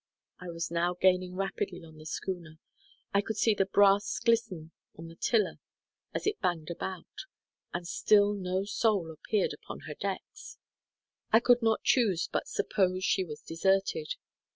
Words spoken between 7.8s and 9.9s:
still no soul appeared upon